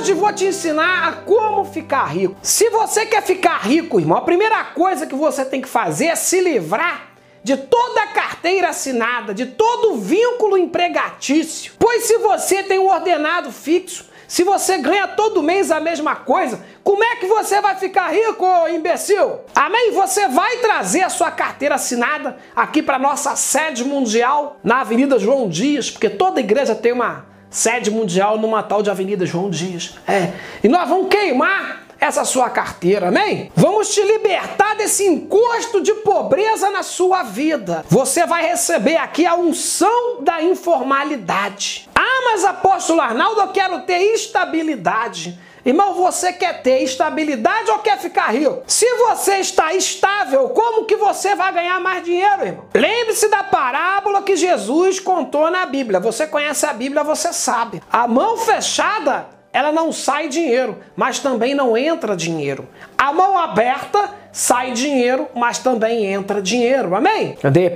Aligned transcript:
hoje 0.00 0.14
vou 0.14 0.32
te 0.32 0.46
ensinar 0.46 1.08
a 1.08 1.12
como 1.12 1.62
ficar 1.66 2.04
rico. 2.04 2.34
Se 2.42 2.70
você 2.70 3.04
quer 3.04 3.22
ficar 3.22 3.58
rico, 3.58 4.00
irmão, 4.00 4.16
a 4.16 4.22
primeira 4.22 4.64
coisa 4.64 5.06
que 5.06 5.14
você 5.14 5.44
tem 5.44 5.60
que 5.60 5.68
fazer 5.68 6.06
é 6.06 6.16
se 6.16 6.40
livrar 6.40 7.10
de 7.44 7.54
toda 7.56 8.02
a 8.02 8.06
carteira 8.06 8.70
assinada, 8.70 9.34
de 9.34 9.44
todo 9.44 9.92
o 9.92 9.96
vínculo 9.98 10.56
empregatício. 10.56 11.74
Pois 11.78 12.04
se 12.04 12.16
você 12.16 12.62
tem 12.62 12.78
um 12.78 12.88
ordenado 12.88 13.52
fixo, 13.52 14.06
se 14.26 14.42
você 14.42 14.78
ganha 14.78 15.06
todo 15.06 15.42
mês 15.42 15.70
a 15.70 15.80
mesma 15.80 16.16
coisa, 16.16 16.64
como 16.82 17.04
é 17.04 17.16
que 17.16 17.26
você 17.26 17.60
vai 17.60 17.76
ficar 17.76 18.08
rico, 18.08 18.46
imbecil? 18.68 19.40
Amém? 19.54 19.90
Você 19.92 20.28
vai 20.28 20.58
trazer 20.58 21.02
a 21.02 21.10
sua 21.10 21.30
carteira 21.30 21.74
assinada 21.74 22.38
aqui 22.56 22.82
para 22.82 22.98
nossa 22.98 23.36
sede 23.36 23.84
mundial 23.84 24.58
na 24.64 24.80
Avenida 24.80 25.18
João 25.18 25.46
Dias, 25.48 25.90
porque 25.90 26.08
toda 26.08 26.40
igreja 26.40 26.74
tem 26.74 26.92
uma 26.92 27.29
sede 27.50 27.90
mundial 27.90 28.38
numa 28.38 28.62
tal 28.62 28.82
de 28.82 28.90
Avenida 28.90 29.26
João 29.26 29.50
Dias. 29.50 29.96
É. 30.06 30.32
E 30.62 30.68
nós 30.68 30.88
vamos 30.88 31.08
queimar 31.08 31.80
essa 32.00 32.24
sua 32.24 32.48
carteira, 32.48 33.08
amém? 33.08 33.52
Vamos 33.54 33.92
te 33.92 34.02
libertar 34.02 34.74
desse 34.74 35.04
encosto 35.04 35.82
de 35.82 35.92
pobreza 35.96 36.70
na 36.70 36.82
sua 36.82 37.22
vida. 37.22 37.84
Você 37.90 38.24
vai 38.24 38.46
receber 38.46 38.96
aqui 38.96 39.26
a 39.26 39.34
unção 39.34 40.22
da 40.22 40.40
informalidade. 40.42 41.88
Ah, 41.94 42.30
mas 42.32 42.44
apóstolo 42.44 43.00
Arnaldo, 43.02 43.40
eu 43.42 43.48
quero 43.48 43.80
ter 43.82 43.98
estabilidade. 44.14 45.38
Irmão, 45.64 45.94
você 45.94 46.32
quer 46.32 46.62
ter 46.62 46.82
estabilidade 46.82 47.70
ou 47.70 47.80
quer 47.80 47.98
ficar 47.98 48.32
rico? 48.32 48.62
Se 48.66 48.86
você 48.96 49.36
está 49.36 49.74
estável, 49.74 50.48
como 50.50 50.86
que 50.86 50.96
você 50.96 51.34
vai 51.34 51.52
ganhar 51.52 51.78
mais 51.80 52.04
dinheiro, 52.04 52.44
irmão? 52.44 52.64
Lembre-se 52.74 53.28
da 53.28 53.44
parábola 53.44 54.22
que 54.22 54.36
Jesus 54.36 54.98
contou 54.98 55.50
na 55.50 55.66
Bíblia. 55.66 56.00
Você 56.00 56.26
conhece 56.26 56.64
a 56.66 56.72
Bíblia, 56.72 57.04
você 57.04 57.32
sabe. 57.32 57.82
A 57.90 58.08
mão 58.08 58.36
fechada 58.38 59.40
ela 59.52 59.72
não 59.72 59.90
sai 59.90 60.28
dinheiro, 60.28 60.78
mas 60.94 61.18
também 61.18 61.54
não 61.54 61.76
entra 61.76 62.16
dinheiro. 62.16 62.68
A 62.96 63.12
mão 63.12 63.36
aberta 63.36 64.10
sai 64.32 64.72
dinheiro, 64.72 65.28
mas 65.34 65.58
também 65.58 66.06
entra 66.06 66.40
dinheiro. 66.40 66.94
Amém? 66.94 67.36
De 67.50 67.70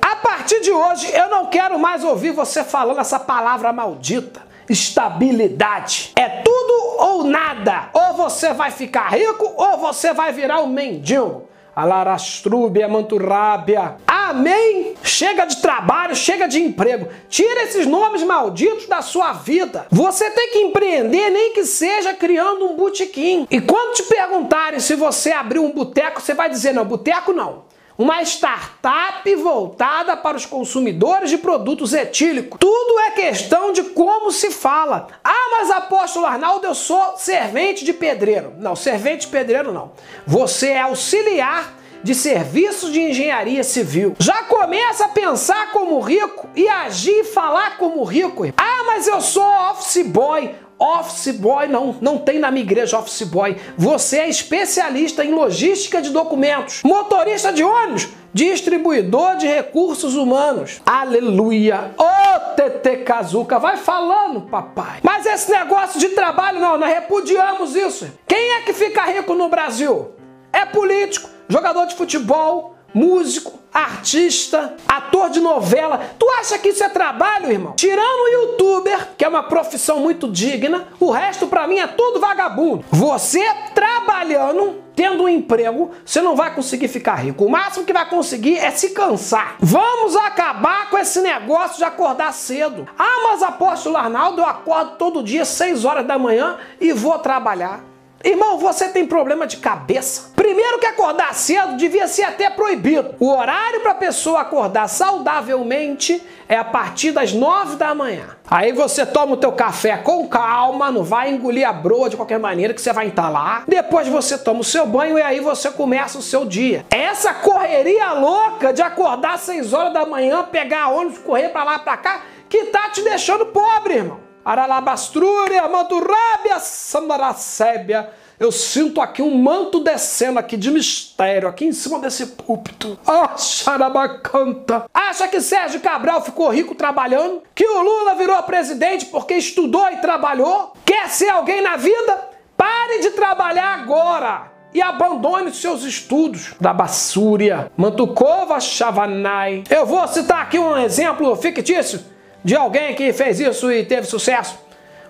A 0.00 0.16
partir 0.16 0.60
de 0.62 0.70
hoje, 0.70 1.10
eu 1.14 1.28
não 1.28 1.46
quero 1.46 1.78
mais 1.78 2.02
ouvir 2.02 2.30
você 2.30 2.64
falando 2.64 3.00
essa 3.00 3.20
palavra 3.20 3.72
maldita. 3.72 4.47
Estabilidade. 4.68 6.12
É 6.16 6.28
tudo 6.28 6.96
ou 6.98 7.24
nada. 7.24 7.90
Ou 7.92 8.14
você 8.14 8.52
vai 8.52 8.70
ficar 8.70 9.08
rico 9.08 9.54
ou 9.56 9.78
você 9.78 10.12
vai 10.12 10.32
virar 10.32 10.60
um 10.60 10.66
mendigo. 10.66 11.48
Alarastrúbia, 11.74 12.88
manturrábia. 12.88 13.96
Amém? 14.04 14.94
Chega 15.02 15.44
de 15.44 15.58
trabalho, 15.58 16.16
chega 16.16 16.48
de 16.48 16.60
emprego. 16.60 17.08
Tira 17.28 17.62
esses 17.62 17.86
nomes 17.86 18.22
malditos 18.24 18.86
da 18.86 19.00
sua 19.00 19.32
vida. 19.32 19.86
Você 19.88 20.28
tem 20.32 20.50
que 20.50 20.58
empreender, 20.58 21.30
nem 21.30 21.52
que 21.52 21.64
seja 21.64 22.12
criando 22.12 22.66
um 22.66 22.74
botequim. 22.74 23.46
E 23.48 23.60
quando 23.60 23.94
te 23.94 24.02
perguntarem 24.02 24.80
se 24.80 24.96
você 24.96 25.30
abriu 25.30 25.64
um 25.64 25.70
boteco, 25.70 26.20
você 26.20 26.34
vai 26.34 26.50
dizer: 26.50 26.72
não, 26.72 26.84
boteco 26.84 27.32
não 27.32 27.67
uma 27.98 28.22
startup 28.22 29.34
voltada 29.34 30.16
para 30.16 30.36
os 30.36 30.46
consumidores 30.46 31.30
de 31.30 31.36
produtos 31.36 31.92
etílicos. 31.92 32.56
Tudo 32.60 33.00
é 33.00 33.10
questão 33.10 33.72
de 33.72 33.82
como 33.82 34.30
se 34.30 34.52
fala. 34.52 35.08
Ah, 35.24 35.48
mas 35.50 35.70
apóstolo 35.70 36.24
Arnaldo, 36.24 36.64
eu 36.64 36.76
sou 36.76 37.16
servente 37.16 37.84
de 37.84 37.92
pedreiro. 37.92 38.54
Não, 38.56 38.76
servente 38.76 39.22
de 39.22 39.32
pedreiro 39.32 39.72
não. 39.72 39.90
Você 40.24 40.68
é 40.68 40.82
auxiliar 40.82 41.74
de 42.00 42.14
serviços 42.14 42.92
de 42.92 43.00
engenharia 43.00 43.64
civil. 43.64 44.14
Já 44.20 44.44
começa 44.44 45.06
a 45.06 45.08
pensar 45.08 45.72
como 45.72 45.98
rico 45.98 46.48
e 46.54 46.68
agir 46.68 47.20
e 47.20 47.24
falar 47.24 47.76
como 47.78 48.04
rico. 48.04 48.44
Ah, 48.56 48.84
mas 48.86 49.08
eu 49.08 49.20
sou 49.20 49.42
office 49.42 50.06
boy. 50.06 50.54
Office 50.78 51.32
boy 51.32 51.66
não, 51.66 51.96
não 52.00 52.18
tem 52.18 52.38
na 52.38 52.50
minha 52.50 52.62
igreja 52.62 52.98
office 52.98 53.22
boy. 53.22 53.56
Você 53.76 54.18
é 54.18 54.28
especialista 54.28 55.24
em 55.24 55.34
logística 55.34 56.00
de 56.00 56.10
documentos, 56.10 56.82
motorista 56.84 57.52
de 57.52 57.64
ônibus, 57.64 58.08
distribuidor 58.32 59.36
de 59.36 59.46
recursos 59.46 60.14
humanos. 60.14 60.80
Aleluia! 60.86 61.92
Ô 61.98 62.04
oh, 62.04 62.54
TT 62.54 62.98
Kazuca, 62.98 63.58
vai 63.58 63.76
falando, 63.76 64.42
papai. 64.42 65.00
Mas 65.02 65.26
esse 65.26 65.50
negócio 65.50 65.98
de 65.98 66.10
trabalho 66.10 66.60
não, 66.60 66.78
nós 66.78 66.90
repudiamos 66.90 67.74
isso. 67.74 68.08
Quem 68.26 68.52
é 68.52 68.60
que 68.62 68.72
fica 68.72 69.04
rico 69.04 69.34
no 69.34 69.48
Brasil? 69.48 70.12
É 70.52 70.64
político, 70.64 71.28
jogador 71.48 71.86
de 71.86 71.96
futebol, 71.96 72.76
músico, 72.94 73.57
artista, 73.72 74.76
ator 74.86 75.30
de 75.30 75.40
novela. 75.40 76.00
Tu 76.18 76.26
acha 76.40 76.58
que 76.58 76.68
isso 76.68 76.84
é 76.84 76.88
trabalho, 76.88 77.50
irmão? 77.50 77.74
Tirando 77.76 78.20
o 78.20 78.28
youtuber, 78.28 79.08
que 79.16 79.24
é 79.24 79.28
uma 79.28 79.42
profissão 79.42 80.00
muito 80.00 80.30
digna, 80.30 80.88
o 80.98 81.10
resto 81.10 81.46
para 81.46 81.66
mim 81.66 81.78
é 81.78 81.86
tudo 81.86 82.20
vagabundo. 82.20 82.84
Você 82.90 83.42
trabalhando, 83.74 84.82
tendo 84.94 85.24
um 85.24 85.28
emprego, 85.28 85.90
você 86.04 86.20
não 86.20 86.34
vai 86.34 86.54
conseguir 86.54 86.88
ficar 86.88 87.16
rico. 87.16 87.44
O 87.44 87.50
máximo 87.50 87.84
que 87.84 87.92
vai 87.92 88.08
conseguir 88.08 88.58
é 88.58 88.70
se 88.70 88.90
cansar. 88.90 89.56
Vamos 89.60 90.16
acabar 90.16 90.90
com 90.90 90.98
esse 90.98 91.20
negócio 91.20 91.78
de 91.78 91.84
acordar 91.84 92.32
cedo. 92.32 92.88
Ah, 92.98 93.28
mas 93.28 93.42
apóstolo 93.42 93.96
Arnaldo, 93.96 94.40
eu 94.40 94.46
acordo 94.46 94.96
todo 94.96 95.22
dia 95.22 95.44
6 95.44 95.84
horas 95.84 96.06
da 96.06 96.18
manhã 96.18 96.56
e 96.80 96.92
vou 96.92 97.18
trabalhar. 97.18 97.80
Irmão, 98.24 98.58
você 98.58 98.88
tem 98.88 99.06
problema 99.06 99.46
de 99.46 99.58
cabeça? 99.58 100.32
Primeiro 100.48 100.78
que 100.78 100.86
acordar 100.86 101.34
cedo 101.34 101.76
devia 101.76 102.08
ser 102.08 102.22
até 102.22 102.48
proibido. 102.48 103.14
O 103.20 103.30
horário 103.30 103.80
para 103.80 103.90
a 103.90 103.94
pessoa 103.94 104.40
acordar 104.40 104.88
saudavelmente 104.88 106.26
é 106.48 106.56
a 106.56 106.64
partir 106.64 107.12
das 107.12 107.34
nove 107.34 107.76
da 107.76 107.94
manhã. 107.94 108.34
Aí 108.50 108.72
você 108.72 109.04
toma 109.04 109.34
o 109.34 109.36
teu 109.36 109.52
café 109.52 109.98
com 109.98 110.26
calma, 110.26 110.90
não 110.90 111.04
vai 111.04 111.30
engolir 111.30 111.68
a 111.68 111.72
broa 111.72 112.08
de 112.08 112.16
qualquer 112.16 112.38
maneira 112.38 112.72
que 112.72 112.80
você 112.80 112.94
vai 112.94 113.08
entalar. 113.08 113.64
Depois 113.68 114.08
você 114.08 114.38
toma 114.38 114.60
o 114.60 114.64
seu 114.64 114.86
banho 114.86 115.18
e 115.18 115.22
aí 115.22 115.38
você 115.38 115.70
começa 115.70 116.16
o 116.16 116.22
seu 116.22 116.46
dia. 116.46 116.86
Essa 116.88 117.34
correria 117.34 118.14
louca 118.14 118.72
de 118.72 118.80
acordar 118.80 119.34
às 119.34 119.42
seis 119.42 119.74
horas 119.74 119.92
da 119.92 120.06
manhã, 120.06 120.44
pegar 120.44 120.88
ônibus, 120.88 121.18
correr 121.18 121.50
para 121.50 121.64
lá 121.64 121.78
para 121.78 121.98
cá, 121.98 122.22
que 122.48 122.64
tá 122.64 122.88
te 122.88 123.02
deixando 123.02 123.44
pobre, 123.44 123.96
irmão. 123.96 124.20
Aralabastrúria, 124.42 125.68
manturrábia, 125.68 126.58
samaracébia. 126.58 128.08
Eu 128.40 128.52
sinto 128.52 129.00
aqui 129.00 129.20
um 129.20 129.36
manto 129.36 129.80
descendo 129.80 130.38
aqui 130.38 130.56
de 130.56 130.70
mistério, 130.70 131.48
aqui 131.48 131.64
em 131.64 131.72
cima 131.72 131.98
desse 131.98 132.24
púlpito. 132.24 132.96
Ah, 133.04 133.36
xarabacanta. 133.36 134.84
Acha 134.94 135.26
que 135.26 135.40
Sérgio 135.40 135.80
Cabral 135.80 136.22
ficou 136.22 136.48
rico 136.48 136.72
trabalhando? 136.72 137.42
Que 137.52 137.66
o 137.66 137.82
Lula 137.82 138.14
virou 138.14 138.40
presidente 138.44 139.06
porque 139.06 139.34
estudou 139.34 139.88
e 139.90 139.96
trabalhou? 139.96 140.72
Quer 140.84 141.08
ser 141.08 141.30
alguém 141.30 141.60
na 141.60 141.76
vida? 141.76 142.28
Pare 142.56 143.00
de 143.00 143.10
trabalhar 143.10 143.80
agora! 143.80 144.58
e 144.74 144.82
abandone 144.82 145.50
seus 145.50 145.82
estudos 145.82 146.54
da 146.60 146.74
Bassúria, 146.74 147.72
Mantucova 147.74 148.60
Chavanai. 148.60 149.64
Eu 149.70 149.86
vou 149.86 150.06
citar 150.06 150.42
aqui 150.42 150.58
um 150.58 150.76
exemplo 150.76 151.34
fictício 151.36 152.00
de 152.44 152.54
alguém 152.54 152.94
que 152.94 153.10
fez 153.14 153.40
isso 153.40 153.72
e 153.72 153.82
teve 153.86 154.06
sucesso. 154.06 154.58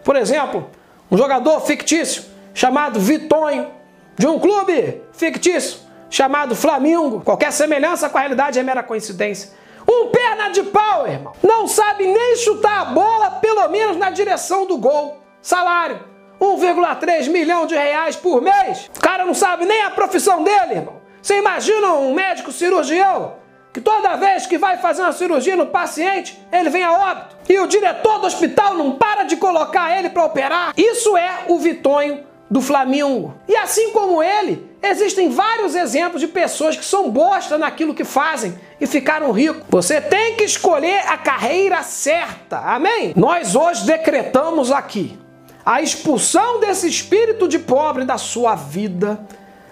Por 0.04 0.14
exemplo, 0.14 0.70
um 1.10 1.18
jogador 1.18 1.60
fictício 1.62 2.22
chamado 2.54 2.98
Vitonho, 2.98 3.70
de 4.16 4.26
um 4.26 4.38
clube 4.38 5.02
fictício 5.12 5.80
chamado 6.10 6.56
Flamengo. 6.56 7.20
Qualquer 7.20 7.52
semelhança 7.52 8.08
com 8.08 8.18
a 8.18 8.20
realidade 8.20 8.58
é 8.58 8.62
mera 8.62 8.82
coincidência. 8.82 9.50
Um 9.88 10.10
perna 10.10 10.50
de 10.50 10.62
pau, 10.64 11.06
irmão. 11.06 11.32
Não 11.42 11.66
sabe 11.66 12.06
nem 12.06 12.36
chutar 12.36 12.80
a 12.80 12.84
bola, 12.86 13.30
pelo 13.32 13.66
menos 13.68 13.96
na 13.96 14.10
direção 14.10 14.66
do 14.66 14.76
gol. 14.76 15.22
Salário: 15.40 16.00
1,3 16.40 17.28
milhão 17.28 17.66
de 17.66 17.74
reais 17.74 18.16
por 18.16 18.42
mês. 18.42 18.90
O 18.96 19.00
cara 19.00 19.24
não 19.24 19.34
sabe 19.34 19.64
nem 19.64 19.82
a 19.82 19.90
profissão 19.90 20.42
dele, 20.44 20.74
irmão. 20.74 21.00
Você 21.22 21.38
imagina 21.38 21.94
um 21.94 22.14
médico 22.14 22.52
cirurgião 22.52 23.36
que 23.72 23.80
toda 23.80 24.16
vez 24.16 24.46
que 24.46 24.58
vai 24.58 24.78
fazer 24.78 25.02
uma 25.02 25.12
cirurgia 25.12 25.56
no 25.56 25.66
paciente, 25.66 26.38
ele 26.50 26.68
vem 26.70 26.82
a 26.82 26.92
óbito. 26.92 27.36
E 27.48 27.58
o 27.58 27.66
diretor 27.66 28.18
do 28.18 28.26
hospital 28.26 28.74
não 28.74 28.92
para 28.92 29.24
de 29.24 29.36
colocar 29.36 29.96
ele 29.96 30.10
para 30.10 30.24
operar. 30.24 30.72
Isso 30.76 31.16
é 31.16 31.44
o 31.48 31.58
Vitonho 31.58 32.24
do 32.50 32.60
Flamengo. 32.60 33.34
E 33.46 33.56
assim 33.56 33.90
como 33.92 34.22
ele, 34.22 34.68
existem 34.82 35.30
vários 35.30 35.74
exemplos 35.74 36.20
de 36.20 36.28
pessoas 36.28 36.76
que 36.76 36.84
são 36.84 37.10
bosta 37.10 37.58
naquilo 37.58 37.94
que 37.94 38.04
fazem 38.04 38.58
e 38.80 38.86
ficaram 38.86 39.32
ricos. 39.32 39.64
Você 39.68 40.00
tem 40.00 40.36
que 40.36 40.44
escolher 40.44 41.00
a 41.08 41.18
carreira 41.18 41.82
certa. 41.82 42.58
Amém? 42.58 43.12
Nós 43.16 43.54
hoje 43.54 43.84
decretamos 43.84 44.70
aqui 44.72 45.18
a 45.64 45.82
expulsão 45.82 46.60
desse 46.60 46.88
espírito 46.88 47.46
de 47.46 47.58
pobre 47.58 48.04
da 48.04 48.16
sua 48.16 48.54
vida. 48.54 49.20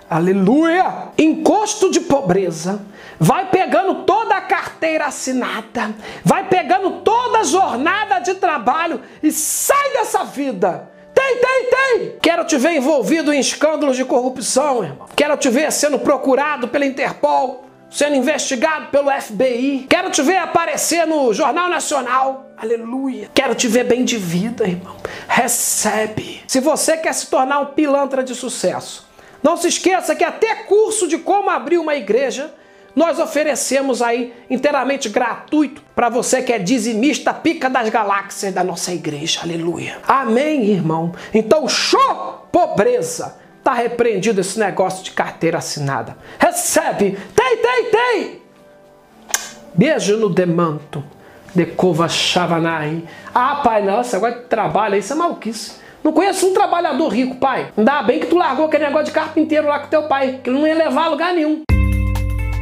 Aleluia! 0.08 1.08
Encosto 1.18 1.90
de 1.90 2.00
pobreza 2.00 2.80
vai 3.18 3.48
pegando 3.48 4.04
toda 4.04 4.36
a 4.36 4.40
carteira 4.42 5.06
assinada, 5.06 5.94
vai 6.22 6.48
pegando 6.48 7.00
toda 7.00 7.38
a 7.38 7.44
jornada 7.44 8.18
de 8.18 8.34
trabalho 8.34 9.00
e 9.22 9.32
sai 9.32 9.94
dessa 9.94 10.22
vida. 10.24 10.90
Tem, 11.26 11.36
tem, 11.38 11.70
tem! 11.70 12.18
Quero 12.22 12.44
te 12.44 12.56
ver 12.56 12.76
envolvido 12.76 13.32
em 13.32 13.40
escândalos 13.40 13.96
de 13.96 14.04
corrupção, 14.04 14.84
irmão. 14.84 15.08
Quero 15.16 15.36
te 15.36 15.48
ver 15.48 15.72
sendo 15.72 15.98
procurado 15.98 16.68
pela 16.68 16.86
Interpol. 16.86 17.64
sendo 17.90 18.14
investigado 18.16 18.88
pelo 18.88 19.10
FBI. 19.10 19.86
Quero 19.88 20.10
te 20.10 20.20
ver 20.22 20.36
aparecer 20.36 21.06
no 21.06 21.32
Jornal 21.32 21.68
Nacional. 21.68 22.50
Aleluia. 22.56 23.30
Quero 23.34 23.54
te 23.54 23.66
ver 23.66 23.84
bem 23.84 24.04
de 24.04 24.16
vida, 24.16 24.66
irmão. 24.66 24.96
Recebe. 25.26 26.42
Se 26.46 26.60
você 26.60 26.96
quer 26.96 27.12
se 27.14 27.28
tornar 27.28 27.60
um 27.60 27.66
pilantra 27.66 28.22
de 28.22 28.34
sucesso, 28.34 29.06
não 29.42 29.56
se 29.56 29.68
esqueça 29.68 30.14
que 30.14 30.24
até 30.24 30.54
curso 30.54 31.08
de 31.08 31.18
como 31.18 31.50
abrir 31.50 31.78
uma 31.78 31.94
igreja 31.94 32.52
nós 32.96 33.18
oferecemos 33.18 34.00
aí 34.00 34.32
inteiramente 34.48 35.10
gratuito 35.10 35.82
para 35.94 36.08
você 36.08 36.40
que 36.40 36.50
é 36.50 36.58
dizimista 36.58 37.34
pica 37.34 37.68
das 37.68 37.90
galáxias 37.90 38.54
da 38.54 38.64
nossa 38.64 38.90
igreja. 38.90 39.40
Aleluia. 39.42 39.98
Amém, 40.08 40.70
irmão. 40.70 41.12
Então, 41.34 41.68
show, 41.68 42.48
pobreza. 42.50 43.36
Tá 43.62 43.74
repreendido 43.74 44.40
esse 44.40 44.58
negócio 44.58 45.04
de 45.04 45.10
carteira 45.10 45.58
assinada. 45.58 46.16
Recebe. 46.38 47.18
Tem, 47.34 47.56
tem, 47.58 47.90
tem. 47.90 48.42
Beijo 49.74 50.16
no 50.16 50.30
demanto. 50.30 51.04
Decova 51.54 52.08
Chavanai. 52.08 53.04
Ah, 53.34 53.56
pai, 53.62 53.82
nossa, 53.82 54.16
agora 54.16 54.40
trabalha, 54.48 54.96
isso 54.96 55.12
é 55.12 55.16
maluquice. 55.16 55.72
Não 56.02 56.12
conheço 56.12 56.46
um 56.46 56.54
trabalhador 56.54 57.08
rico, 57.08 57.36
pai. 57.36 57.72
Ainda 57.76 58.02
bem 58.04 58.20
que 58.20 58.26
tu 58.26 58.36
largou 58.36 58.66
aquele 58.66 58.86
negócio 58.86 59.06
de 59.06 59.12
carpinteiro 59.12 59.66
lá 59.66 59.80
com 59.80 59.88
teu 59.88 60.04
pai, 60.04 60.40
que 60.42 60.48
ele 60.48 60.58
não 60.58 60.66
ia 60.66 60.74
levar 60.74 61.04
a 61.04 61.08
lugar 61.08 61.34
nenhum. 61.34 61.65